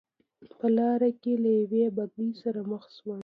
[0.59, 3.19] په لار کې له یوې بګۍ سره مخ شوم.